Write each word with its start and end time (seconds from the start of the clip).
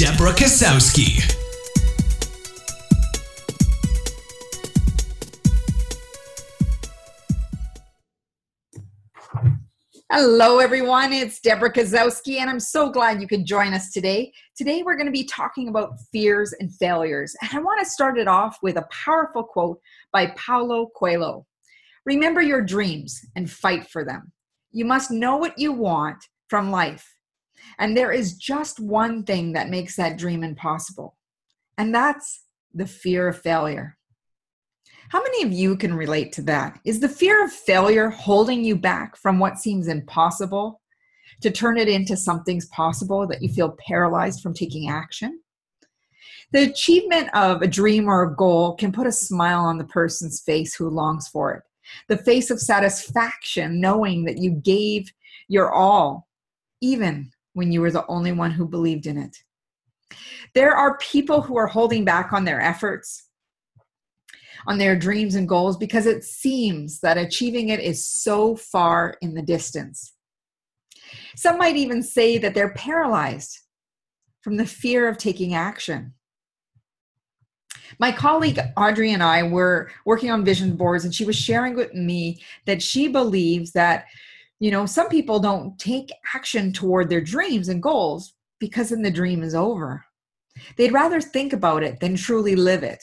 Deborah 0.00 0.32
Kasowski. 0.32 1.20
Hello, 10.10 10.58
everyone. 10.58 11.12
It's 11.12 11.38
Deborah 11.40 11.70
Kozowski, 11.70 12.38
and 12.38 12.48
I'm 12.48 12.60
so 12.60 12.88
glad 12.88 13.20
you 13.20 13.28
could 13.28 13.44
join 13.44 13.74
us 13.74 13.92
today. 13.92 14.32
Today, 14.56 14.82
we're 14.82 14.96
going 14.96 15.04
to 15.04 15.12
be 15.12 15.24
talking 15.24 15.68
about 15.68 16.00
fears 16.10 16.54
and 16.58 16.74
failures. 16.76 17.36
And 17.42 17.50
I 17.52 17.58
want 17.60 17.84
to 17.84 17.90
start 17.90 18.16
it 18.16 18.26
off 18.26 18.56
with 18.62 18.78
a 18.78 18.88
powerful 18.90 19.42
quote 19.42 19.82
by 20.14 20.28
Paulo 20.28 20.88
Coelho 20.96 21.46
Remember 22.06 22.40
your 22.40 22.62
dreams 22.62 23.20
and 23.36 23.50
fight 23.50 23.86
for 23.86 24.02
them. 24.02 24.32
You 24.72 24.86
must 24.86 25.10
know 25.10 25.36
what 25.36 25.58
you 25.58 25.72
want 25.72 26.24
from 26.48 26.70
life 26.70 27.06
and 27.78 27.96
there 27.96 28.12
is 28.12 28.36
just 28.36 28.80
one 28.80 29.24
thing 29.24 29.52
that 29.52 29.70
makes 29.70 29.96
that 29.96 30.18
dream 30.18 30.42
impossible, 30.44 31.16
and 31.78 31.94
that's 31.94 32.42
the 32.74 32.86
fear 32.86 33.28
of 33.28 33.40
failure. 33.40 33.96
How 35.10 35.22
many 35.22 35.42
of 35.42 35.52
you 35.52 35.76
can 35.76 35.94
relate 35.94 36.30
to 36.34 36.42
that? 36.42 36.78
Is 36.84 37.00
the 37.00 37.08
fear 37.08 37.44
of 37.44 37.52
failure 37.52 38.10
holding 38.10 38.62
you 38.62 38.76
back 38.76 39.16
from 39.16 39.40
what 39.40 39.58
seems 39.58 39.88
impossible 39.88 40.80
to 41.40 41.50
turn 41.50 41.78
it 41.78 41.88
into 41.88 42.16
something's 42.16 42.66
possible 42.66 43.26
that 43.26 43.42
you 43.42 43.48
feel 43.48 43.76
paralyzed 43.86 44.40
from 44.40 44.54
taking 44.54 44.88
action? 44.88 45.40
The 46.52 46.70
achievement 46.70 47.28
of 47.34 47.62
a 47.62 47.66
dream 47.66 48.08
or 48.08 48.22
a 48.22 48.36
goal 48.36 48.76
can 48.76 48.92
put 48.92 49.06
a 49.06 49.12
smile 49.12 49.60
on 49.60 49.78
the 49.78 49.84
person's 49.84 50.42
face 50.42 50.74
who 50.74 50.88
longs 50.88 51.28
for 51.28 51.54
it. 51.54 51.62
The 52.08 52.22
face 52.22 52.50
of 52.50 52.60
satisfaction 52.60 53.80
knowing 53.80 54.24
that 54.24 54.38
you 54.38 54.50
gave 54.50 55.12
your 55.48 55.72
all, 55.72 56.28
even 56.80 57.32
when 57.60 57.70
you 57.70 57.82
were 57.82 57.90
the 57.90 58.06
only 58.06 58.32
one 58.32 58.50
who 58.50 58.66
believed 58.66 59.06
in 59.06 59.18
it. 59.18 59.36
There 60.54 60.74
are 60.74 60.96
people 60.96 61.42
who 61.42 61.58
are 61.58 61.66
holding 61.66 62.06
back 62.06 62.32
on 62.32 62.46
their 62.46 62.58
efforts, 62.58 63.28
on 64.66 64.78
their 64.78 64.96
dreams 64.96 65.34
and 65.34 65.46
goals, 65.46 65.76
because 65.76 66.06
it 66.06 66.24
seems 66.24 67.00
that 67.00 67.18
achieving 67.18 67.68
it 67.68 67.80
is 67.80 68.02
so 68.02 68.56
far 68.56 69.18
in 69.20 69.34
the 69.34 69.42
distance. 69.42 70.14
Some 71.36 71.58
might 71.58 71.76
even 71.76 72.02
say 72.02 72.38
that 72.38 72.54
they're 72.54 72.72
paralyzed 72.72 73.58
from 74.40 74.56
the 74.56 74.64
fear 74.64 75.06
of 75.06 75.18
taking 75.18 75.52
action. 75.52 76.14
My 77.98 78.10
colleague 78.10 78.58
Audrey 78.74 79.12
and 79.12 79.22
I 79.22 79.42
were 79.42 79.90
working 80.06 80.30
on 80.30 80.46
vision 80.46 80.76
boards, 80.76 81.04
and 81.04 81.14
she 81.14 81.26
was 81.26 81.36
sharing 81.36 81.74
with 81.76 81.92
me 81.92 82.40
that 82.64 82.80
she 82.80 83.06
believes 83.06 83.72
that 83.72 84.06
you 84.60 84.70
know, 84.70 84.84
some 84.86 85.08
people 85.08 85.40
don't 85.40 85.78
take 85.78 86.12
action 86.34 86.72
toward 86.72 87.08
their 87.08 87.22
dreams 87.22 87.68
and 87.68 87.82
goals 87.82 88.34
because 88.58 88.90
then 88.90 89.02
the 89.02 89.10
dream 89.10 89.42
is 89.42 89.54
over. 89.54 90.04
They'd 90.76 90.92
rather 90.92 91.20
think 91.20 91.54
about 91.54 91.82
it 91.82 91.98
than 92.00 92.14
truly 92.14 92.54
live 92.54 92.82
it. 92.82 93.02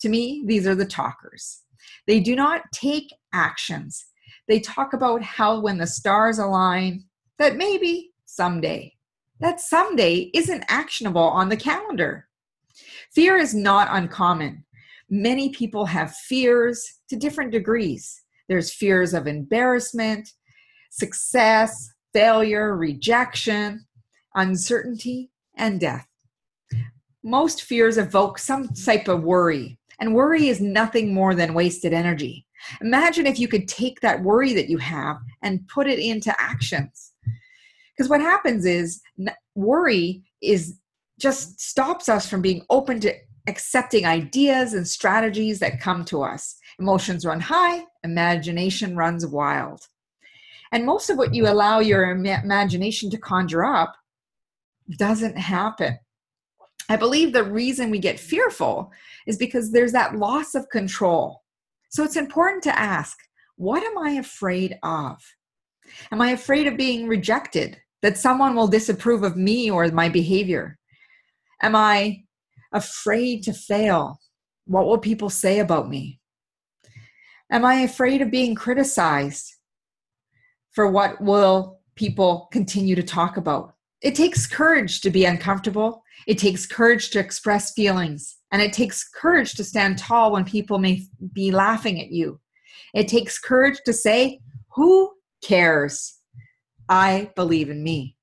To 0.00 0.08
me, 0.08 0.42
these 0.46 0.66
are 0.66 0.74
the 0.74 0.86
talkers. 0.86 1.60
They 2.06 2.20
do 2.20 2.34
not 2.34 2.62
take 2.72 3.12
actions. 3.34 4.06
They 4.48 4.60
talk 4.60 4.94
about 4.94 5.22
how 5.22 5.60
when 5.60 5.78
the 5.78 5.86
stars 5.86 6.38
align, 6.38 7.04
that 7.38 7.56
maybe 7.56 8.12
someday. 8.24 8.94
That 9.40 9.60
someday 9.60 10.30
isn't 10.32 10.64
actionable 10.68 11.22
on 11.22 11.50
the 11.50 11.56
calendar. 11.56 12.28
Fear 13.12 13.36
is 13.36 13.54
not 13.54 13.88
uncommon. 13.90 14.64
Many 15.10 15.50
people 15.50 15.84
have 15.86 16.14
fears 16.14 16.82
to 17.08 17.16
different 17.16 17.52
degrees. 17.52 18.22
There's 18.48 18.72
fears 18.72 19.12
of 19.12 19.26
embarrassment, 19.26 20.30
success, 20.94 21.90
failure, 22.12 22.76
rejection, 22.76 23.84
uncertainty, 24.36 25.30
and 25.56 25.80
death. 25.80 26.06
Most 27.24 27.62
fears 27.62 27.98
evoke 27.98 28.38
some 28.38 28.68
type 28.68 29.08
of 29.08 29.24
worry, 29.24 29.76
and 29.98 30.14
worry 30.14 30.48
is 30.48 30.60
nothing 30.60 31.12
more 31.12 31.34
than 31.34 31.52
wasted 31.54 31.92
energy. 31.92 32.46
Imagine 32.80 33.26
if 33.26 33.40
you 33.40 33.48
could 33.48 33.66
take 33.66 34.00
that 34.00 34.22
worry 34.22 34.54
that 34.54 34.68
you 34.68 34.78
have 34.78 35.16
and 35.42 35.66
put 35.66 35.88
it 35.88 35.98
into 35.98 36.34
actions. 36.40 37.12
Because 37.96 38.08
what 38.08 38.20
happens 38.20 38.64
is 38.64 39.00
worry 39.54 40.22
is 40.40 40.78
just 41.18 41.60
stops 41.60 42.08
us 42.08 42.28
from 42.28 42.40
being 42.40 42.64
open 42.70 43.00
to 43.00 43.14
accepting 43.46 44.06
ideas 44.06 44.74
and 44.74 44.86
strategies 44.86 45.58
that 45.58 45.80
come 45.80 46.04
to 46.04 46.22
us. 46.22 46.56
Emotions 46.78 47.26
run 47.26 47.40
high, 47.40 47.84
imagination 48.04 48.96
runs 48.96 49.26
wild. 49.26 49.88
And 50.72 50.84
most 50.84 51.10
of 51.10 51.18
what 51.18 51.34
you 51.34 51.46
allow 51.46 51.80
your 51.80 52.10
imagination 52.10 53.10
to 53.10 53.18
conjure 53.18 53.64
up 53.64 53.94
doesn't 54.98 55.38
happen. 55.38 55.98
I 56.88 56.96
believe 56.96 57.32
the 57.32 57.44
reason 57.44 57.90
we 57.90 57.98
get 57.98 58.20
fearful 58.20 58.90
is 59.26 59.38
because 59.38 59.72
there's 59.72 59.92
that 59.92 60.16
loss 60.16 60.54
of 60.54 60.68
control. 60.68 61.42
So 61.90 62.02
it's 62.02 62.16
important 62.16 62.62
to 62.64 62.78
ask 62.78 63.16
what 63.56 63.84
am 63.84 63.96
I 63.96 64.12
afraid 64.12 64.78
of? 64.82 65.16
Am 66.10 66.20
I 66.20 66.30
afraid 66.30 66.66
of 66.66 66.76
being 66.76 67.06
rejected? 67.06 67.80
That 68.02 68.18
someone 68.18 68.54
will 68.54 68.68
disapprove 68.68 69.22
of 69.22 69.36
me 69.36 69.70
or 69.70 69.86
my 69.88 70.08
behavior? 70.10 70.78
Am 71.62 71.74
I 71.74 72.24
afraid 72.72 73.44
to 73.44 73.54
fail? 73.54 74.18
What 74.66 74.86
will 74.86 74.98
people 74.98 75.30
say 75.30 75.60
about 75.60 75.88
me? 75.88 76.20
Am 77.50 77.64
I 77.64 77.76
afraid 77.76 78.20
of 78.20 78.30
being 78.30 78.54
criticized? 78.54 79.53
For 80.74 80.90
what 80.90 81.20
will 81.20 81.80
people 81.94 82.48
continue 82.52 82.94
to 82.96 83.02
talk 83.02 83.36
about. 83.36 83.74
It 84.02 84.14
takes 84.14 84.46
courage 84.46 85.00
to 85.00 85.10
be 85.10 85.24
uncomfortable. 85.24 86.02
It 86.26 86.36
takes 86.38 86.66
courage 86.66 87.10
to 87.10 87.20
express 87.20 87.72
feelings. 87.72 88.36
And 88.52 88.60
it 88.60 88.72
takes 88.72 89.08
courage 89.08 89.54
to 89.54 89.64
stand 89.64 89.98
tall 89.98 90.32
when 90.32 90.44
people 90.44 90.78
may 90.78 91.06
be 91.32 91.50
laughing 91.50 92.00
at 92.00 92.10
you. 92.10 92.40
It 92.92 93.08
takes 93.08 93.38
courage 93.38 93.78
to 93.86 93.92
say, 93.92 94.40
Who 94.74 95.12
cares? 95.42 96.18
I 96.88 97.30
believe 97.34 97.70
in 97.70 97.82
me. 97.82 98.16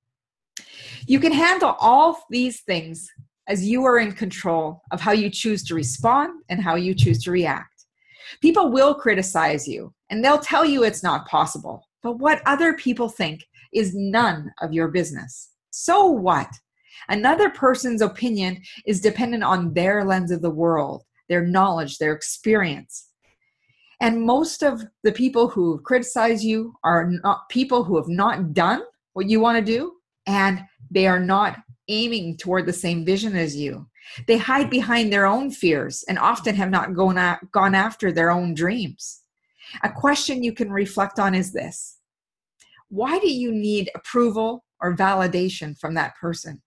You 1.08 1.20
can 1.20 1.32
handle 1.32 1.76
all 1.80 2.24
these 2.30 2.62
things 2.62 3.10
as 3.48 3.68
you 3.68 3.84
are 3.86 3.98
in 3.98 4.12
control 4.12 4.82
of 4.92 5.02
how 5.02 5.14
you 5.14 5.30
choose 5.30 5.64
to 5.64 5.76
respond 5.76 6.44
and 6.50 6.62
how 6.62 6.76
you 6.76 6.94
choose 6.94 7.24
to 7.24 7.32
react. 7.32 7.86
People 8.42 8.72
will 8.72 8.94
criticize 8.94 9.68
you 9.68 9.94
and 10.10 10.24
they'll 10.24 10.38
tell 10.40 10.64
you 10.64 10.84
it's 10.84 11.04
not 11.04 11.28
possible. 11.28 11.88
But 12.04 12.20
what 12.20 12.42
other 12.46 12.74
people 12.74 13.10
think 13.10 13.46
is 13.74 13.96
none 13.96 14.52
of 14.62 14.74
your 14.74 14.90
business. 14.90 15.52
So 15.72 16.06
what? 16.06 16.50
Another 17.10 17.50
person's 17.50 18.02
opinion 18.02 18.62
is 18.86 19.02
dependent 19.02 19.44
on 19.44 19.74
their 19.74 20.04
lens 20.04 20.32
of 20.32 20.42
the 20.42 20.50
world, 20.50 21.04
their 21.30 21.46
knowledge, 21.46 21.98
their 21.98 22.14
experience. 22.14 23.10
And 24.02 24.26
most 24.26 24.64
of 24.64 24.82
the 25.04 25.12
people 25.12 25.48
who 25.48 25.80
criticize 25.82 26.44
you 26.44 26.74
are 26.84 27.10
not 27.24 27.50
people 27.50 27.84
who 27.84 27.98
have 27.98 28.10
not 28.10 28.54
done 28.54 28.82
what 29.14 29.30
you 29.30 29.40
want 29.40 29.58
to 29.58 29.64
do, 29.64 29.94
and 30.26 30.62
they 30.90 31.08
are 31.08 31.20
not 31.20 31.60
aiming 31.88 32.38
toward 32.38 32.66
the 32.66 32.74
same 32.74 33.06
vision 33.06 33.36
as 33.36 33.56
you. 33.56 33.88
They 34.28 34.38
hide 34.38 34.70
behind 34.70 35.12
their 35.12 35.26
own 35.26 35.52
fears 35.52 36.04
and 36.08 36.18
often 36.18 36.56
have 36.56 36.70
not 36.70 36.96
gone, 36.96 37.38
gone 37.52 37.76
after 37.76 38.12
their 38.12 38.32
own 38.32 38.54
dreams. 38.54 39.22
A 39.84 39.90
question 39.90 40.44
you 40.44 40.54
can 40.54 40.72
reflect 40.72 41.20
on 41.20 41.36
is 41.36 41.54
this 41.54 41.98
Why 42.92 43.20
do 43.20 43.32
you 43.32 43.54
need 43.54 43.90
approval 43.96 44.66
or 44.82 44.98
validation 44.98 45.80
from 45.80 45.94
that 45.94 46.14
person? 46.18 46.62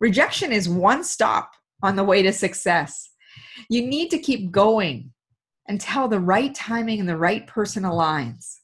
Rejection 0.00 0.50
is 0.50 0.66
one 0.66 1.04
stop 1.04 1.52
on 1.82 1.94
the 1.94 2.04
way 2.04 2.22
to 2.22 2.32
success. 2.32 3.10
You 3.68 3.86
need 3.86 4.10
to 4.12 4.18
keep 4.18 4.50
going 4.50 5.12
until 5.68 6.08
the 6.08 6.20
right 6.20 6.54
timing 6.54 7.00
and 7.00 7.08
the 7.08 7.18
right 7.18 7.46
person 7.46 7.82
aligns. 7.82 8.60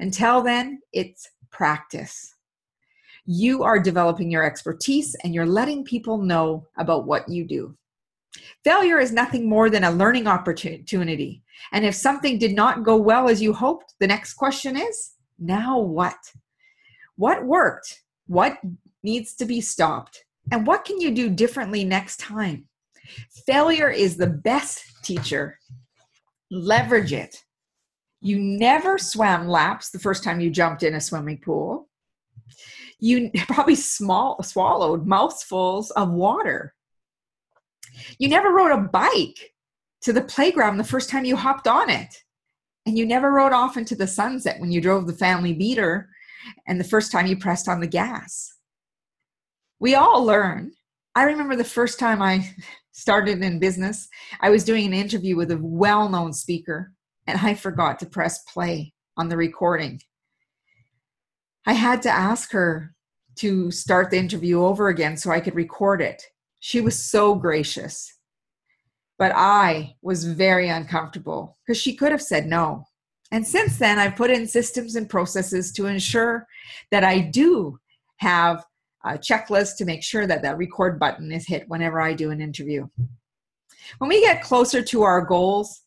Until 0.00 0.42
then, 0.42 0.80
it's 0.92 1.28
practice. 1.52 2.34
You 3.24 3.62
are 3.62 3.78
developing 3.78 4.28
your 4.28 4.42
expertise 4.42 5.14
and 5.22 5.32
you're 5.32 5.46
letting 5.46 5.84
people 5.84 6.18
know 6.18 6.66
about 6.78 7.06
what 7.06 7.28
you 7.28 7.46
do. 7.46 7.76
Failure 8.64 8.98
is 8.98 9.12
nothing 9.12 9.48
more 9.48 9.70
than 9.70 9.84
a 9.84 9.92
learning 9.92 10.26
opportunity. 10.26 11.44
And 11.70 11.84
if 11.84 11.94
something 11.94 12.38
did 12.38 12.56
not 12.56 12.82
go 12.82 12.96
well 12.96 13.28
as 13.28 13.40
you 13.40 13.52
hoped, 13.52 13.94
the 14.00 14.08
next 14.08 14.34
question 14.34 14.76
is 14.76 15.12
now 15.38 15.78
what? 15.78 16.16
What 17.16 17.44
worked? 17.44 18.02
What 18.26 18.58
needs 19.02 19.34
to 19.36 19.44
be 19.44 19.60
stopped? 19.60 20.24
And 20.50 20.66
what 20.66 20.84
can 20.84 21.00
you 21.00 21.14
do 21.14 21.28
differently 21.30 21.84
next 21.84 22.18
time? 22.18 22.68
Failure 23.46 23.90
is 23.90 24.16
the 24.16 24.26
best 24.26 24.82
teacher. 25.02 25.58
Leverage 26.50 27.12
it. 27.12 27.36
You 28.20 28.38
never 28.38 28.98
swam 28.98 29.46
laps 29.46 29.90
the 29.90 29.98
first 29.98 30.24
time 30.24 30.40
you 30.40 30.50
jumped 30.50 30.82
in 30.82 30.94
a 30.94 31.00
swimming 31.00 31.38
pool. 31.38 31.88
You 32.98 33.30
probably 33.46 33.76
small, 33.76 34.42
swallowed 34.42 35.06
mouthfuls 35.06 35.90
of 35.92 36.10
water. 36.10 36.74
You 38.18 38.28
never 38.28 38.50
rode 38.50 38.72
a 38.72 38.88
bike 38.88 39.52
to 40.02 40.12
the 40.12 40.22
playground 40.22 40.78
the 40.78 40.84
first 40.84 41.10
time 41.10 41.24
you 41.24 41.36
hopped 41.36 41.66
on 41.66 41.90
it. 41.90 42.22
And 42.88 42.96
you 42.96 43.04
never 43.04 43.30
rode 43.30 43.52
off 43.52 43.76
into 43.76 43.94
the 43.94 44.06
sunset 44.06 44.58
when 44.60 44.72
you 44.72 44.80
drove 44.80 45.06
the 45.06 45.12
family 45.12 45.52
beater 45.52 46.08
and 46.66 46.80
the 46.80 46.84
first 46.84 47.12
time 47.12 47.26
you 47.26 47.36
pressed 47.36 47.68
on 47.68 47.80
the 47.80 47.86
gas. 47.86 48.50
We 49.78 49.94
all 49.94 50.24
learn. 50.24 50.72
I 51.14 51.24
remember 51.24 51.54
the 51.54 51.64
first 51.64 51.98
time 51.98 52.22
I 52.22 52.50
started 52.92 53.42
in 53.42 53.58
business, 53.58 54.08
I 54.40 54.48
was 54.48 54.64
doing 54.64 54.86
an 54.86 54.94
interview 54.94 55.36
with 55.36 55.50
a 55.50 55.58
well 55.60 56.08
known 56.08 56.32
speaker, 56.32 56.94
and 57.26 57.38
I 57.38 57.52
forgot 57.52 57.98
to 57.98 58.06
press 58.06 58.42
play 58.44 58.94
on 59.18 59.28
the 59.28 59.36
recording. 59.36 60.00
I 61.66 61.74
had 61.74 62.00
to 62.02 62.10
ask 62.10 62.52
her 62.52 62.94
to 63.40 63.70
start 63.70 64.10
the 64.10 64.16
interview 64.16 64.62
over 64.62 64.88
again 64.88 65.18
so 65.18 65.30
I 65.30 65.40
could 65.40 65.54
record 65.54 66.00
it. 66.00 66.22
She 66.60 66.80
was 66.80 66.98
so 66.98 67.34
gracious. 67.34 68.10
But 69.18 69.32
I 69.34 69.96
was 70.00 70.24
very 70.24 70.68
uncomfortable 70.68 71.58
because 71.66 71.80
she 71.80 71.94
could 71.94 72.12
have 72.12 72.22
said 72.22 72.46
no. 72.46 72.84
And 73.30 73.46
since 73.46 73.78
then, 73.78 73.98
I've 73.98 74.16
put 74.16 74.30
in 74.30 74.46
systems 74.46 74.96
and 74.96 75.10
processes 75.10 75.72
to 75.72 75.86
ensure 75.86 76.46
that 76.90 77.04
I 77.04 77.20
do 77.20 77.78
have 78.18 78.64
a 79.04 79.18
checklist 79.18 79.76
to 79.78 79.84
make 79.84 80.02
sure 80.02 80.26
that 80.26 80.42
that 80.42 80.58
record 80.58 80.98
button 80.98 81.32
is 81.32 81.46
hit 81.46 81.68
whenever 81.68 82.00
I 82.00 82.14
do 82.14 82.30
an 82.30 82.40
interview. 82.40 82.86
When 83.98 84.08
we 84.08 84.20
get 84.20 84.42
closer 84.42 84.82
to 84.82 85.02
our 85.02 85.20
goals, 85.24 85.82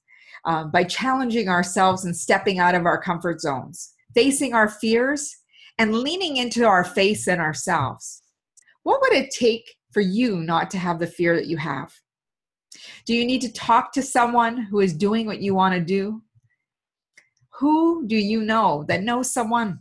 um, 0.46 0.72
by 0.72 0.84
challenging 0.84 1.50
ourselves 1.50 2.06
and 2.06 2.16
stepping 2.16 2.60
out 2.60 2.76
of 2.76 2.86
our 2.86 3.00
comfort 3.00 3.42
zones, 3.42 3.94
facing 4.16 4.54
our 4.54 4.68
fears, 4.68 5.38
and 5.78 5.96
leaning 5.96 6.38
into 6.38 6.66
our 6.66 6.84
faith 6.84 7.28
and 7.28 7.40
ourselves, 7.40 8.24
what 8.84 9.02
would 9.02 9.14
it 9.14 9.32
take 9.32 9.76
for 9.92 10.02
you 10.02 10.38
not 10.38 10.70
to 10.72 10.78
have 10.78 11.00
the 11.00 11.08
fear 11.08 11.36
that 11.36 11.48
you 11.48 11.58
have? 11.58 11.94
Do 13.06 13.14
you 13.14 13.26
need 13.26 13.42
to 13.42 13.54
talk 13.54 13.92
to 13.94 14.02
someone 14.02 14.58
who 14.58 14.80
is 14.80 14.94
doing 14.94 15.26
what 15.26 15.42
you 15.42 15.54
want 15.54 15.76
to 15.76 15.82
do? 15.82 16.22
Who 17.60 18.08
do 18.08 18.16
you 18.16 18.42
know 18.42 18.86
that 18.88 19.04
knows 19.04 19.32
someone? 19.32 19.80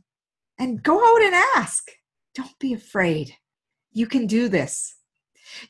And 0.58 0.82
go 0.82 0.98
out 0.98 1.22
and 1.22 1.34
ask. 1.56 1.90
Don't 2.34 2.58
be 2.58 2.74
afraid. 2.74 3.34
You 3.92 4.06
can 4.06 4.26
do 4.26 4.48
this. 4.48 4.96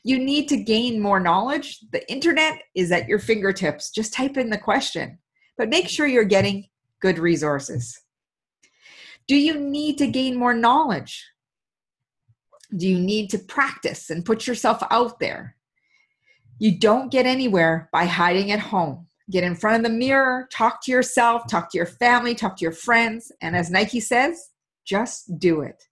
You 0.03 0.19
need 0.19 0.47
to 0.49 0.57
gain 0.57 0.99
more 0.99 1.19
knowledge. 1.19 1.79
The 1.91 2.09
internet 2.11 2.61
is 2.75 2.91
at 2.91 3.07
your 3.07 3.19
fingertips. 3.19 3.91
Just 3.91 4.13
type 4.13 4.37
in 4.37 4.49
the 4.49 4.57
question, 4.57 5.17
but 5.57 5.69
make 5.69 5.87
sure 5.87 6.05
you're 6.05 6.23
getting 6.23 6.67
good 7.01 7.17
resources. 7.17 7.99
Do 9.27 9.35
you 9.35 9.59
need 9.59 9.97
to 9.99 10.07
gain 10.07 10.35
more 10.35 10.53
knowledge? 10.53 11.25
Do 12.75 12.87
you 12.87 12.99
need 12.99 13.29
to 13.31 13.39
practice 13.39 14.09
and 14.09 14.25
put 14.25 14.47
yourself 14.47 14.83
out 14.91 15.19
there? 15.19 15.55
You 16.61 16.77
don't 16.77 17.11
get 17.11 17.25
anywhere 17.25 17.89
by 17.91 18.05
hiding 18.05 18.51
at 18.51 18.59
home. 18.59 19.07
Get 19.31 19.43
in 19.43 19.55
front 19.55 19.77
of 19.77 19.91
the 19.91 19.97
mirror, 19.97 20.47
talk 20.51 20.83
to 20.83 20.91
yourself, 20.91 21.47
talk 21.49 21.71
to 21.71 21.77
your 21.79 21.87
family, 21.87 22.35
talk 22.35 22.55
to 22.57 22.61
your 22.61 22.71
friends, 22.71 23.31
and 23.41 23.55
as 23.55 23.71
Nike 23.71 23.99
says, 23.99 24.51
just 24.85 25.39
do 25.39 25.61
it. 25.61 25.85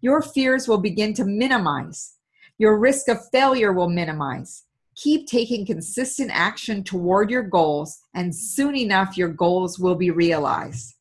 Your 0.00 0.22
fears 0.22 0.66
will 0.66 0.78
begin 0.78 1.12
to 1.12 1.26
minimize. 1.26 2.14
Your 2.56 2.78
risk 2.78 3.08
of 3.08 3.28
failure 3.30 3.74
will 3.74 3.90
minimize. 3.90 4.62
Keep 4.96 5.26
taking 5.26 5.66
consistent 5.66 6.30
action 6.32 6.82
toward 6.82 7.30
your 7.30 7.42
goals, 7.42 8.00
and 8.14 8.34
soon 8.34 8.74
enough, 8.76 9.18
your 9.18 9.28
goals 9.28 9.78
will 9.78 9.96
be 9.96 10.10
realized. 10.10 10.94